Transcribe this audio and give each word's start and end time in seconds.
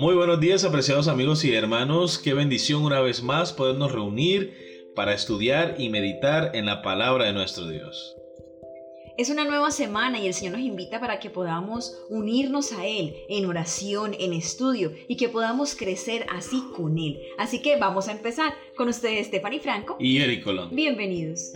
Muy 0.00 0.14
buenos 0.14 0.40
días, 0.40 0.64
apreciados 0.64 1.08
amigos 1.08 1.44
y 1.44 1.52
hermanos. 1.52 2.18
Qué 2.18 2.32
bendición 2.32 2.84
una 2.84 3.02
vez 3.02 3.22
más 3.22 3.52
podernos 3.52 3.92
reunir 3.92 4.90
para 4.96 5.12
estudiar 5.12 5.74
y 5.76 5.90
meditar 5.90 6.52
en 6.54 6.64
la 6.64 6.80
palabra 6.80 7.26
de 7.26 7.34
nuestro 7.34 7.68
Dios. 7.68 8.16
Es 9.18 9.28
una 9.28 9.44
nueva 9.44 9.70
semana 9.70 10.18
y 10.18 10.26
el 10.26 10.32
Señor 10.32 10.54
nos 10.54 10.62
invita 10.62 11.00
para 11.00 11.20
que 11.20 11.28
podamos 11.28 11.94
unirnos 12.08 12.72
a 12.72 12.86
Él 12.86 13.14
en 13.28 13.44
oración, 13.44 14.16
en 14.18 14.32
estudio 14.32 14.90
y 15.06 15.18
que 15.18 15.28
podamos 15.28 15.74
crecer 15.74 16.24
así 16.30 16.62
con 16.74 16.96
Él. 16.96 17.20
Así 17.36 17.60
que 17.60 17.76
vamos 17.76 18.08
a 18.08 18.12
empezar 18.12 18.54
con 18.78 18.88
ustedes, 18.88 19.26
Stephanie 19.26 19.60
Franco 19.60 19.98
y 20.00 20.16
Eric 20.16 20.44
Colón. 20.44 20.74
Bienvenidos. 20.74 21.52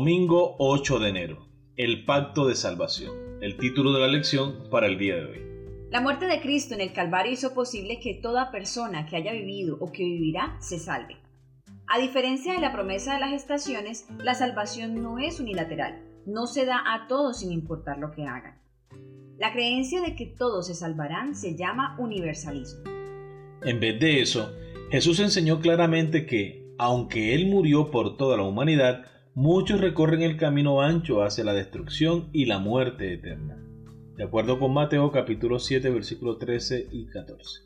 Domingo 0.00 0.56
8 0.58 0.98
de 0.98 1.08
enero. 1.10 1.46
El 1.76 2.06
pacto 2.06 2.48
de 2.48 2.54
salvación. 2.54 3.12
El 3.42 3.58
título 3.58 3.92
de 3.92 4.00
la 4.00 4.08
lección 4.08 4.70
para 4.70 4.86
el 4.86 4.96
día 4.96 5.16
de 5.16 5.26
hoy. 5.26 5.42
La 5.90 6.00
muerte 6.00 6.24
de 6.24 6.40
Cristo 6.40 6.72
en 6.72 6.80
el 6.80 6.94
Calvario 6.94 7.32
hizo 7.32 7.52
posible 7.52 8.00
que 8.00 8.14
toda 8.14 8.50
persona 8.50 9.04
que 9.04 9.16
haya 9.16 9.34
vivido 9.34 9.76
o 9.78 9.92
que 9.92 10.02
vivirá 10.02 10.56
se 10.58 10.78
salve. 10.78 11.18
A 11.86 11.98
diferencia 11.98 12.54
de 12.54 12.62
la 12.62 12.72
promesa 12.72 13.12
de 13.12 13.20
las 13.20 13.34
estaciones, 13.34 14.06
la 14.16 14.32
salvación 14.32 15.02
no 15.02 15.18
es 15.18 15.38
unilateral, 15.38 16.00
no 16.24 16.46
se 16.46 16.64
da 16.64 16.82
a 16.94 17.06
todos 17.06 17.40
sin 17.40 17.52
importar 17.52 17.98
lo 17.98 18.10
que 18.10 18.24
hagan. 18.24 18.58
La 19.36 19.52
creencia 19.52 20.00
de 20.00 20.16
que 20.16 20.24
todos 20.24 20.68
se 20.68 20.74
salvarán 20.74 21.34
se 21.34 21.58
llama 21.58 21.96
universalismo. 21.98 22.84
En 23.64 23.80
vez 23.80 24.00
de 24.00 24.22
eso, 24.22 24.50
Jesús 24.90 25.20
enseñó 25.20 25.60
claramente 25.60 26.24
que, 26.24 26.72
aunque 26.78 27.34
Él 27.34 27.48
murió 27.48 27.90
por 27.90 28.16
toda 28.16 28.38
la 28.38 28.44
humanidad, 28.44 29.04
muchos 29.34 29.80
recorren 29.80 30.22
el 30.22 30.36
camino 30.36 30.82
ancho 30.82 31.22
hacia 31.22 31.44
la 31.44 31.52
destrucción 31.52 32.28
y 32.32 32.46
la 32.46 32.58
muerte 32.58 33.12
eterna 33.12 33.60
de 34.20 34.26
acuerdo 34.26 34.58
con 34.58 34.74
Mateo 34.74 35.10
capítulo 35.10 35.58
7 35.58 35.88
versículos 35.88 36.38
13 36.38 36.88
y 36.90 37.06
14. 37.06 37.62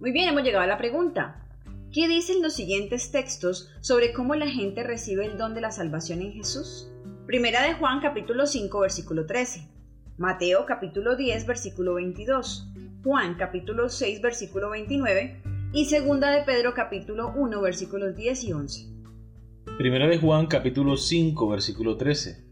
Muy 0.00 0.10
bien, 0.10 0.28
hemos 0.28 0.42
llegado 0.42 0.64
a 0.64 0.66
la 0.66 0.78
pregunta. 0.78 1.46
¿Qué 1.92 2.08
dicen 2.08 2.42
los 2.42 2.54
siguientes 2.54 3.12
textos 3.12 3.70
sobre 3.80 4.12
cómo 4.12 4.34
la 4.34 4.48
gente 4.48 4.82
recibe 4.82 5.26
el 5.26 5.38
don 5.38 5.54
de 5.54 5.60
la 5.60 5.70
salvación 5.70 6.22
en 6.22 6.32
Jesús? 6.32 6.90
Primera 7.28 7.62
de 7.62 7.74
Juan 7.74 8.00
capítulo 8.00 8.46
5 8.46 8.80
versículo 8.80 9.26
13. 9.26 9.68
Mateo 10.16 10.66
capítulo 10.66 11.14
10 11.14 11.46
versículo 11.46 11.94
22. 11.94 12.72
Juan 13.04 13.36
capítulo 13.36 13.88
6 13.88 14.20
versículo 14.20 14.70
29 14.70 15.40
y 15.72 15.84
segunda 15.84 16.32
de 16.32 16.42
Pedro 16.42 16.74
capítulo 16.74 17.32
1 17.36 17.60
versículos 17.60 18.16
10 18.16 18.42
y 18.42 18.52
11. 18.52 18.97
Primera 19.78 20.08
de 20.08 20.18
Juan 20.18 20.48
capítulo 20.48 20.96
5 20.96 21.48
versículo 21.50 21.96
13. 21.96 22.42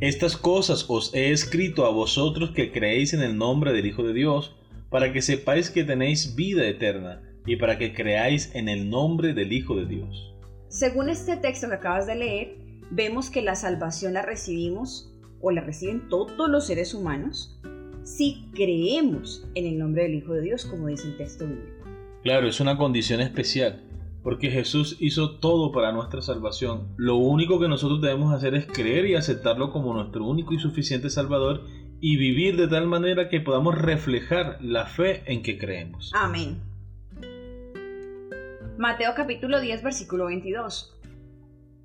Estas 0.00 0.36
cosas 0.36 0.84
os 0.88 1.14
he 1.14 1.30
escrito 1.30 1.86
a 1.86 1.90
vosotros 1.90 2.50
que 2.50 2.70
creéis 2.70 3.14
en 3.14 3.22
el 3.22 3.38
nombre 3.38 3.72
del 3.72 3.86
Hijo 3.86 4.02
de 4.02 4.12
Dios, 4.12 4.54
para 4.90 5.10
que 5.10 5.22
sepáis 5.22 5.70
que 5.70 5.84
tenéis 5.84 6.36
vida 6.36 6.68
eterna, 6.68 7.22
y 7.46 7.56
para 7.56 7.78
que 7.78 7.94
creáis 7.94 8.54
en 8.54 8.68
el 8.68 8.90
nombre 8.90 9.32
del 9.32 9.54
Hijo 9.54 9.74
de 9.74 9.86
Dios. 9.86 10.34
Según 10.68 11.08
este 11.08 11.38
texto 11.38 11.66
que 11.66 11.76
acabas 11.76 12.06
de 12.06 12.16
leer, 12.16 12.58
vemos 12.90 13.30
que 13.30 13.40
la 13.40 13.54
salvación 13.54 14.12
la 14.12 14.20
recibimos, 14.20 15.10
o 15.40 15.52
la 15.52 15.62
reciben 15.62 16.10
todos 16.10 16.50
los 16.50 16.66
seres 16.66 16.92
humanos, 16.92 17.58
si 18.04 18.50
creemos 18.54 19.48
en 19.54 19.64
el 19.64 19.78
nombre 19.78 20.02
del 20.02 20.16
Hijo 20.16 20.34
de 20.34 20.42
Dios, 20.42 20.66
como 20.66 20.88
dice 20.88 21.08
el 21.08 21.16
texto 21.16 21.46
bíblico. 21.46 21.86
Claro, 22.22 22.46
es 22.46 22.60
una 22.60 22.76
condición 22.76 23.22
especial 23.22 23.85
porque 24.26 24.50
Jesús 24.50 24.96
hizo 24.98 25.38
todo 25.38 25.70
para 25.70 25.92
nuestra 25.92 26.20
salvación. 26.20 26.88
Lo 26.96 27.14
único 27.14 27.60
que 27.60 27.68
nosotros 27.68 28.00
debemos 28.00 28.34
hacer 28.34 28.56
es 28.56 28.66
creer 28.66 29.06
y 29.06 29.14
aceptarlo 29.14 29.70
como 29.70 29.94
nuestro 29.94 30.24
único 30.26 30.52
y 30.52 30.58
suficiente 30.58 31.10
Salvador 31.10 31.62
y 32.00 32.16
vivir 32.16 32.56
de 32.56 32.66
tal 32.66 32.88
manera 32.88 33.28
que 33.28 33.40
podamos 33.40 33.78
reflejar 33.78 34.58
la 34.60 34.86
fe 34.86 35.22
en 35.26 35.44
que 35.44 35.58
creemos. 35.58 36.10
Amén. 36.12 36.60
Mateo 38.76 39.12
capítulo 39.14 39.60
10 39.60 39.84
versículo 39.84 40.26
22. 40.26 40.98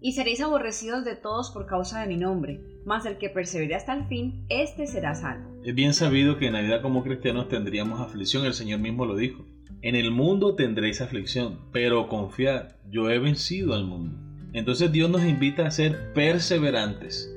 Y 0.02 0.13
seréis 0.13 0.41
aborrecidos 0.41 1.06
de 1.06 1.16
todos 1.16 1.52
por 1.52 1.68
causa 1.68 2.02
de 2.02 2.08
mi 2.08 2.18
nombre, 2.18 2.59
mas 2.88 3.06
el 3.06 3.19
que 3.19 3.29
persevere 3.29 3.75
hasta 3.75 3.94
el 3.94 4.08
fin, 4.08 4.47
éste 4.50 4.88
será 4.88 5.13
salvo. 5.13 5.62
Es 5.63 5.75
bien 5.75 5.94
sabido 5.94 6.40
que 6.40 6.47
en 6.47 6.53
la 6.53 6.62
vida 6.62 6.81
como 6.81 7.03
cristianos 7.03 7.50
tendríamos 7.50 8.00
aflicción, 8.00 8.47
el 8.47 8.56
Señor 8.56 8.79
mismo 8.79 9.06
lo 9.06 9.16
dijo. 9.16 9.46
En 9.84 9.96
el 9.96 10.12
mundo 10.12 10.53
tendréis 10.53 11.02
aflicción, 11.02 11.59
pero 11.72 12.08
confiad, 12.08 12.75
yo 12.92 13.09
he 13.09 13.18
vencido 13.18 13.74
al 13.74 13.84
mundo. 13.84 14.16
Entonces 14.53 14.92
Dios 14.92 15.09
nos 15.09 15.24
invita 15.24 15.66
a 15.66 15.72
ser 15.72 16.14
perseverantes. 16.14 17.34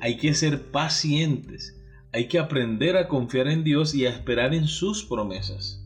Hay 0.00 0.16
que 0.16 0.32
ser 0.34 0.70
pacientes. 0.70 1.76
Hay 2.12 2.28
que 2.28 2.38
aprender 2.38 2.96
a 2.96 3.08
confiar 3.08 3.48
en 3.48 3.64
Dios 3.64 3.96
y 3.96 4.06
a 4.06 4.10
esperar 4.10 4.54
en 4.54 4.68
sus 4.68 5.04
promesas. 5.04 5.84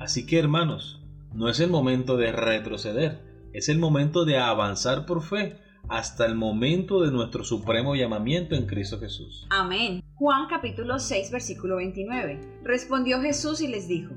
Así 0.00 0.26
que 0.26 0.40
hermanos, 0.40 1.00
no 1.32 1.48
es 1.48 1.60
el 1.60 1.70
momento 1.70 2.16
de 2.16 2.32
retroceder, 2.32 3.20
es 3.52 3.68
el 3.68 3.78
momento 3.78 4.24
de 4.24 4.38
avanzar 4.38 5.06
por 5.06 5.22
fe 5.22 5.56
hasta 5.88 6.26
el 6.26 6.34
momento 6.34 7.00
de 7.02 7.12
nuestro 7.12 7.44
supremo 7.44 7.94
llamamiento 7.94 8.56
en 8.56 8.66
Cristo 8.66 8.98
Jesús. 8.98 9.46
Amén. 9.50 10.02
Juan 10.14 10.48
capítulo 10.48 10.98
6 10.98 11.30
versículo 11.30 11.76
29. 11.76 12.40
Respondió 12.64 13.20
Jesús 13.20 13.60
y 13.60 13.68
les 13.68 13.86
dijo, 13.86 14.14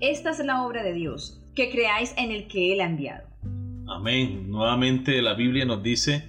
esta 0.00 0.30
es 0.30 0.38
la 0.40 0.64
obra 0.64 0.82
de 0.82 0.92
Dios, 0.92 1.40
que 1.54 1.70
creáis 1.70 2.14
en 2.18 2.30
el 2.30 2.48
que 2.48 2.72
Él 2.72 2.80
ha 2.80 2.86
enviado. 2.86 3.26
Amén. 3.88 4.50
Nuevamente 4.50 5.22
la 5.22 5.34
Biblia 5.34 5.64
nos 5.64 5.82
dice 5.82 6.24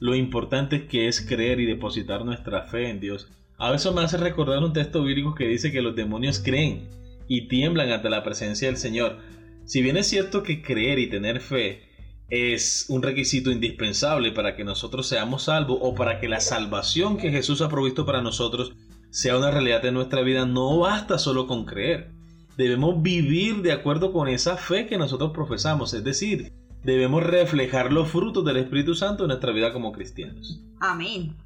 lo 0.00 0.16
importante 0.16 0.86
que 0.86 1.06
es 1.06 1.20
creer 1.20 1.60
y 1.60 1.66
depositar 1.66 2.24
nuestra 2.24 2.62
fe 2.62 2.88
en 2.88 3.00
Dios. 3.00 3.28
A 3.58 3.70
veces 3.70 3.92
me 3.92 4.00
hace 4.02 4.16
recordar 4.16 4.58
un 4.58 4.72
texto 4.72 5.04
bíblico 5.04 5.34
que 5.34 5.46
dice 5.46 5.70
que 5.70 5.82
los 5.82 5.94
demonios 5.94 6.40
creen 6.40 6.88
y 7.28 7.46
tiemblan 7.46 7.92
ante 7.92 8.10
la 8.10 8.24
presencia 8.24 8.66
del 8.66 8.76
Señor. 8.76 9.18
Si 9.64 9.82
bien 9.82 9.96
es 9.96 10.08
cierto 10.08 10.42
que 10.42 10.62
creer 10.62 10.98
y 10.98 11.08
tener 11.08 11.40
fe 11.40 11.82
es 12.28 12.86
un 12.88 13.02
requisito 13.02 13.50
indispensable 13.50 14.32
para 14.32 14.56
que 14.56 14.64
nosotros 14.64 15.06
seamos 15.06 15.44
salvos 15.44 15.78
o 15.80 15.94
para 15.94 16.18
que 16.18 16.28
la 16.28 16.40
salvación 16.40 17.18
que 17.18 17.30
Jesús 17.30 17.60
ha 17.60 17.68
provisto 17.68 18.04
para 18.06 18.22
nosotros 18.22 18.72
sea 19.10 19.36
una 19.36 19.50
realidad 19.50 19.84
en 19.84 19.94
nuestra 19.94 20.22
vida, 20.22 20.46
no 20.46 20.78
basta 20.78 21.18
solo 21.18 21.46
con 21.46 21.66
creer 21.66 22.11
debemos 22.56 23.02
vivir 23.02 23.62
de 23.62 23.72
acuerdo 23.72 24.12
con 24.12 24.28
esa 24.28 24.56
fe 24.56 24.86
que 24.86 24.98
nosotros 24.98 25.32
profesamos, 25.32 25.94
es 25.94 26.04
decir, 26.04 26.52
debemos 26.82 27.22
reflejar 27.22 27.92
los 27.92 28.08
frutos 28.08 28.44
del 28.44 28.58
Espíritu 28.58 28.94
Santo 28.94 29.24
en 29.24 29.28
nuestra 29.28 29.52
vida 29.52 29.72
como 29.72 29.92
cristianos. 29.92 30.62
Amén. 30.80 31.36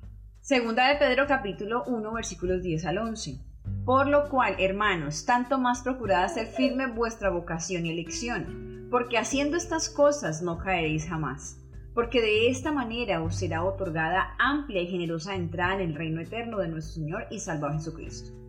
Segunda 0.41 0.89
de 0.89 0.97
Pedro 0.97 1.27
capítulo 1.27 1.85
1 1.87 2.13
versículos 2.13 2.63
10 2.63 2.87
al 2.87 2.99
11. 2.99 3.41
Por 3.85 4.09
lo 4.09 4.29
cual, 4.29 4.57
hermanos, 4.59 5.25
tanto 5.27 5.59
más 5.59 5.83
procurad 5.83 6.25
hacer 6.25 6.47
firme 6.47 6.87
vuestra 6.87 7.31
vocación 7.31 7.85
y 7.85 7.91
elección, 7.91 8.89
porque 8.91 9.19
haciendo 9.19 9.57
estas 9.57 9.89
cosas 9.89 10.43
no 10.43 10.59
caeréis 10.59 11.09
jamás, 11.09 11.59
porque 11.95 12.21
de 12.21 12.49
esta 12.49 12.73
manera 12.73 13.23
os 13.23 13.37
será 13.37 13.65
otorgada 13.65 14.37
amplia 14.39 14.83
y 14.83 14.87
generosa 14.87 15.35
entrada 15.35 15.75
en 15.75 15.91
el 15.91 15.95
reino 15.95 16.21
eterno 16.21 16.59
de 16.59 16.69
nuestro 16.69 16.95
Señor 16.95 17.27
y 17.31 17.41
Salvador 17.41 17.79
Jesucristo. 17.79 18.46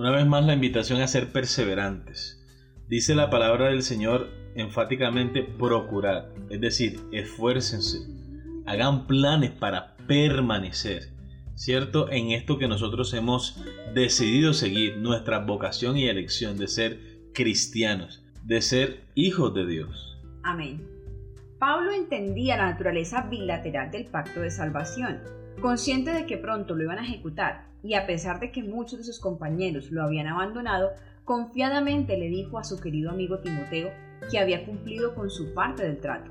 Una 0.00 0.12
vez 0.12 0.26
más 0.26 0.46
la 0.46 0.54
invitación 0.54 1.02
a 1.02 1.06
ser 1.06 1.30
perseverantes. 1.30 2.42
Dice 2.88 3.14
la 3.14 3.28
palabra 3.28 3.66
del 3.66 3.82
Señor 3.82 4.30
enfáticamente 4.54 5.42
procurar, 5.42 6.32
es 6.48 6.58
decir, 6.58 7.00
esfuércense, 7.12 7.98
hagan 8.64 9.06
planes 9.06 9.50
para 9.50 9.98
permanecer, 10.06 11.10
¿cierto? 11.54 12.10
En 12.10 12.30
esto 12.30 12.56
que 12.56 12.66
nosotros 12.66 13.12
hemos 13.12 13.62
decidido 13.92 14.54
seguir, 14.54 14.96
nuestra 14.96 15.40
vocación 15.40 15.98
y 15.98 16.08
elección 16.08 16.56
de 16.56 16.68
ser 16.68 16.98
cristianos, 17.34 18.24
de 18.42 18.62
ser 18.62 19.04
hijos 19.14 19.52
de 19.52 19.66
Dios. 19.66 20.18
Amén. 20.44 20.80
Pablo 21.58 21.92
entendía 21.92 22.56
la 22.56 22.70
naturaleza 22.70 23.28
bilateral 23.28 23.90
del 23.90 24.06
pacto 24.06 24.40
de 24.40 24.50
salvación, 24.50 25.20
consciente 25.60 26.10
de 26.10 26.24
que 26.24 26.38
pronto 26.38 26.74
lo 26.74 26.84
iban 26.84 27.00
a 27.00 27.04
ejecutar 27.04 27.69
y 27.82 27.94
a 27.94 28.06
pesar 28.06 28.40
de 28.40 28.52
que 28.52 28.62
muchos 28.62 28.98
de 28.98 29.04
sus 29.04 29.20
compañeros 29.20 29.90
lo 29.90 30.02
habían 30.02 30.26
abandonado, 30.26 30.90
confiadamente 31.24 32.16
le 32.16 32.28
dijo 32.28 32.58
a 32.58 32.64
su 32.64 32.80
querido 32.80 33.10
amigo 33.10 33.38
Timoteo 33.38 33.90
que 34.30 34.38
había 34.38 34.64
cumplido 34.66 35.14
con 35.14 35.30
su 35.30 35.54
parte 35.54 35.82
del 35.82 36.00
trato. 36.00 36.30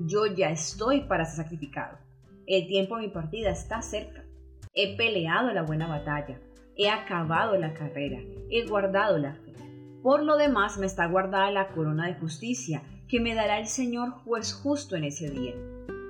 Yo 0.00 0.26
ya 0.26 0.50
estoy 0.50 1.02
para 1.02 1.24
ser 1.24 1.44
sacrificado. 1.44 1.98
El 2.46 2.66
tiempo 2.66 2.96
de 2.96 3.06
mi 3.06 3.08
partida 3.08 3.50
está 3.50 3.82
cerca. 3.82 4.24
He 4.72 4.96
peleado 4.96 5.52
la 5.52 5.62
buena 5.62 5.88
batalla. 5.88 6.38
He 6.76 6.90
acabado 6.90 7.56
la 7.56 7.74
carrera. 7.74 8.20
He 8.50 8.66
guardado 8.66 9.18
la 9.18 9.34
fe. 9.34 9.54
Por 10.02 10.22
lo 10.22 10.36
demás 10.36 10.78
me 10.78 10.86
está 10.86 11.06
guardada 11.06 11.50
la 11.50 11.68
corona 11.68 12.06
de 12.06 12.14
justicia 12.14 12.82
que 13.08 13.20
me 13.20 13.34
dará 13.34 13.58
el 13.58 13.66
Señor 13.66 14.10
juez 14.10 14.52
justo 14.52 14.96
en 14.96 15.04
ese 15.04 15.30
día. 15.30 15.54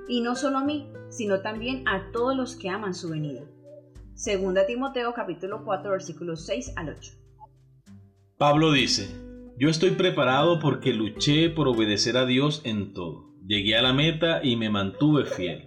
Y 0.09 0.21
no 0.21 0.35
solo 0.35 0.59
a 0.59 0.65
mí, 0.65 0.93
sino 1.09 1.41
también 1.41 1.87
a 1.89 2.11
todos 2.13 2.37
los 2.37 2.57
que 2.57 2.69
aman 2.69 2.95
su 2.95 3.09
venida. 3.09 3.43
Segunda 4.17 4.65
Timoteo 4.65 5.13
capítulo 5.13 5.63
4 5.63 5.91
versículos 5.91 6.47
6 6.47 6.73
al 6.77 6.89
8. 6.89 7.13
Pablo 8.39 8.73
dice, 8.73 9.15
yo 9.59 9.69
estoy 9.69 9.91
preparado 9.91 10.59
porque 10.59 10.95
luché 10.95 11.51
por 11.51 11.69
obedecer 11.69 12.17
a 12.17 12.25
Dios 12.25 12.63
en 12.65 12.95
todo. 12.95 13.27
Llegué 13.47 13.77
a 13.77 13.83
la 13.83 13.93
meta 13.93 14.43
y 14.43 14.57
me 14.57 14.71
mantuve 14.71 15.27
fiel. 15.27 15.67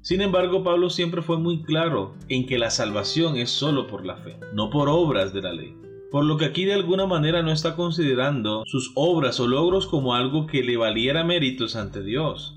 Sin 0.00 0.22
embargo, 0.22 0.64
Pablo 0.64 0.88
siempre 0.88 1.20
fue 1.20 1.36
muy 1.36 1.62
claro 1.62 2.14
en 2.30 2.46
que 2.46 2.58
la 2.58 2.70
salvación 2.70 3.36
es 3.36 3.50
solo 3.50 3.86
por 3.86 4.06
la 4.06 4.16
fe, 4.16 4.38
no 4.54 4.70
por 4.70 4.88
obras 4.88 5.34
de 5.34 5.42
la 5.42 5.52
ley. 5.52 5.76
Por 6.10 6.24
lo 6.24 6.38
que 6.38 6.46
aquí 6.46 6.64
de 6.64 6.72
alguna 6.72 7.04
manera 7.04 7.42
no 7.42 7.52
está 7.52 7.76
considerando 7.76 8.62
sus 8.64 8.92
obras 8.94 9.38
o 9.40 9.46
logros 9.46 9.86
como 9.86 10.14
algo 10.14 10.46
que 10.46 10.62
le 10.62 10.78
valiera 10.78 11.22
méritos 11.22 11.76
ante 11.76 12.02
Dios. 12.02 12.56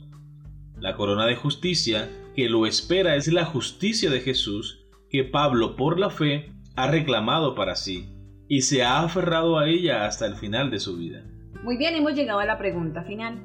La 0.79 0.95
corona 0.95 1.25
de 1.25 1.35
justicia 1.35 2.09
que 2.33 2.47
lo 2.47 2.65
espera 2.65 3.17
es 3.17 3.27
la 3.27 3.43
justicia 3.43 4.09
de 4.09 4.21
Jesús 4.21 4.82
que 5.13 5.23
Pablo 5.23 5.75
por 5.75 5.99
la 5.99 6.09
fe 6.09 6.51
ha 6.75 6.89
reclamado 6.89 7.53
para 7.53 7.75
sí 7.75 8.09
y 8.47 8.63
se 8.63 8.83
ha 8.83 9.03
aferrado 9.03 9.59
a 9.59 9.69
ella 9.69 10.07
hasta 10.07 10.25
el 10.25 10.35
final 10.35 10.71
de 10.71 10.79
su 10.79 10.97
vida. 10.97 11.23
Muy 11.61 11.77
bien, 11.77 11.93
hemos 11.93 12.15
llegado 12.15 12.39
a 12.39 12.45
la 12.45 12.57
pregunta 12.57 13.03
final. 13.03 13.39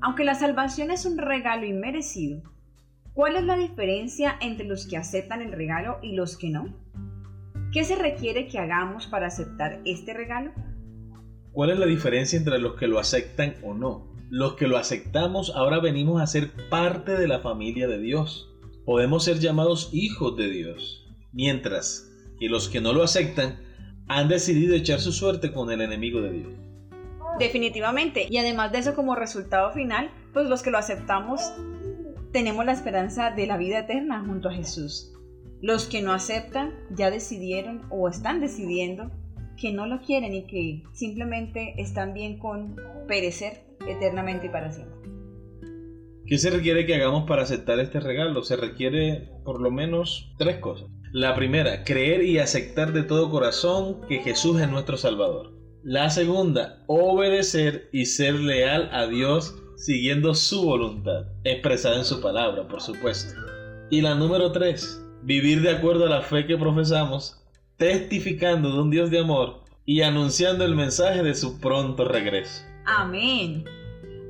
Aunque 0.00 0.22
la 0.22 0.36
salvación 0.36 0.92
es 0.92 1.04
un 1.04 1.18
regalo 1.18 1.66
inmerecido, 1.66 2.42
¿cuál 3.12 3.34
es 3.34 3.42
la 3.42 3.56
diferencia 3.56 4.36
entre 4.40 4.68
los 4.68 4.86
que 4.86 4.96
aceptan 4.96 5.42
el 5.42 5.50
regalo 5.50 5.98
y 6.00 6.14
los 6.14 6.38
que 6.38 6.50
no? 6.50 6.72
¿Qué 7.72 7.82
se 7.82 7.96
requiere 7.96 8.46
que 8.46 8.60
hagamos 8.60 9.08
para 9.08 9.26
aceptar 9.26 9.80
este 9.84 10.14
regalo? 10.14 10.52
¿Cuál 11.50 11.70
es 11.70 11.78
la 11.80 11.86
diferencia 11.86 12.38
entre 12.38 12.60
los 12.60 12.76
que 12.76 12.86
lo 12.86 13.00
aceptan 13.00 13.56
o 13.64 13.74
no? 13.74 14.14
Los 14.30 14.54
que 14.54 14.68
lo 14.68 14.76
aceptamos 14.76 15.52
ahora 15.56 15.80
venimos 15.80 16.22
a 16.22 16.28
ser 16.28 16.52
parte 16.70 17.16
de 17.16 17.26
la 17.26 17.40
familia 17.40 17.88
de 17.88 17.98
Dios. 17.98 18.53
Podemos 18.84 19.24
ser 19.24 19.38
llamados 19.38 19.90
hijos 19.92 20.36
de 20.36 20.50
Dios. 20.50 21.06
Mientras 21.32 22.10
que 22.38 22.48
los 22.48 22.68
que 22.68 22.80
no 22.80 22.92
lo 22.92 23.02
aceptan 23.02 23.58
han 24.08 24.28
decidido 24.28 24.74
echar 24.74 25.00
su 25.00 25.12
suerte 25.12 25.52
con 25.52 25.70
el 25.70 25.80
enemigo 25.80 26.20
de 26.20 26.32
Dios. 26.32 26.52
Definitivamente. 27.38 28.26
Y 28.28 28.36
además 28.36 28.72
de 28.72 28.78
eso, 28.78 28.94
como 28.94 29.14
resultado 29.14 29.72
final, 29.72 30.10
pues 30.32 30.48
los 30.48 30.62
que 30.62 30.70
lo 30.70 30.78
aceptamos 30.78 31.40
tenemos 32.32 32.66
la 32.66 32.72
esperanza 32.72 33.30
de 33.30 33.46
la 33.46 33.56
vida 33.56 33.78
eterna 33.78 34.24
junto 34.26 34.48
a 34.48 34.52
Jesús. 34.52 35.12
Los 35.62 35.86
que 35.86 36.02
no 36.02 36.12
aceptan 36.12 36.74
ya 36.90 37.10
decidieron 37.10 37.82
o 37.90 38.08
están 38.08 38.40
decidiendo 38.40 39.10
que 39.56 39.72
no 39.72 39.86
lo 39.86 40.00
quieren 40.00 40.34
y 40.34 40.46
que 40.46 40.82
simplemente 40.92 41.74
están 41.78 42.12
bien 42.12 42.38
con 42.38 42.76
perecer 43.06 43.62
eternamente 43.86 44.46
y 44.46 44.50
para 44.50 44.72
siempre. 44.72 45.03
¿Qué 46.26 46.38
se 46.38 46.48
requiere 46.48 46.86
que 46.86 46.94
hagamos 46.94 47.24
para 47.24 47.42
aceptar 47.42 47.78
este 47.80 48.00
regalo? 48.00 48.42
Se 48.42 48.56
requiere 48.56 49.28
por 49.44 49.60
lo 49.60 49.70
menos 49.70 50.32
tres 50.38 50.56
cosas. 50.56 50.88
La 51.12 51.34
primera, 51.34 51.84
creer 51.84 52.22
y 52.22 52.38
aceptar 52.38 52.94
de 52.94 53.02
todo 53.02 53.30
corazón 53.30 54.00
que 54.08 54.20
Jesús 54.20 54.58
es 54.60 54.70
nuestro 54.70 54.96
Salvador. 54.96 55.52
La 55.82 56.08
segunda, 56.08 56.82
obedecer 56.86 57.90
y 57.92 58.06
ser 58.06 58.36
leal 58.36 58.88
a 58.92 59.06
Dios 59.06 59.54
siguiendo 59.76 60.34
su 60.34 60.64
voluntad, 60.64 61.26
expresada 61.44 61.98
en 61.98 62.06
su 62.06 62.22
palabra, 62.22 62.68
por 62.68 62.80
supuesto. 62.80 63.34
Y 63.90 64.00
la 64.00 64.14
número 64.14 64.50
tres, 64.50 65.04
vivir 65.22 65.60
de 65.60 65.72
acuerdo 65.72 66.06
a 66.06 66.10
la 66.10 66.22
fe 66.22 66.46
que 66.46 66.56
profesamos, 66.56 67.44
testificando 67.76 68.72
de 68.72 68.80
un 68.80 68.90
Dios 68.90 69.10
de 69.10 69.18
amor 69.18 69.62
y 69.84 70.00
anunciando 70.00 70.64
el 70.64 70.74
mensaje 70.74 71.22
de 71.22 71.34
su 71.34 71.60
pronto 71.60 72.06
regreso. 72.06 72.62
Amén. 72.86 73.64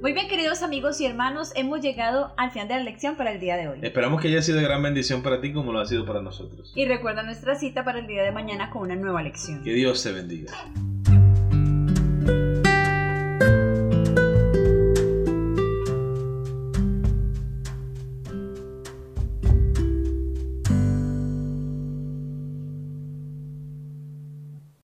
Muy 0.05 0.13
bien, 0.13 0.29
queridos 0.29 0.63
amigos 0.63 1.01
y 1.01 1.07
hermanos, 1.07 1.53
hemos 1.55 1.81
llegado 1.81 2.35
al 2.37 2.51
final 2.51 2.69
de 2.69 2.75
la 2.75 2.83
lección 2.83 3.17
para 3.17 3.33
el 3.33 3.41
día 3.41 3.57
de 3.57 3.69
hoy. 3.69 3.79
Esperamos 3.81 4.21
que 4.21 4.29
haya 4.29 4.43
sido 4.43 4.59
de 4.59 4.65
gran 4.65 4.83
bendición 4.83 5.23
para 5.23 5.41
ti 5.41 5.51
como 5.51 5.73
lo 5.73 5.81
ha 5.81 5.87
sido 5.87 6.05
para 6.05 6.21
nosotros. 6.21 6.75
Y 6.77 6.85
recuerda 6.85 7.23
nuestra 7.23 7.55
cita 7.55 7.85
para 7.87 8.01
el 8.01 8.07
día 8.07 8.23
de 8.23 8.31
mañana 8.31 8.69
con 8.69 8.83
una 8.83 8.97
nueva 8.97 9.23
lección. 9.23 9.65
Que 9.65 9.73
Dios 9.73 10.03
te 10.03 10.13
bendiga. 10.13 10.53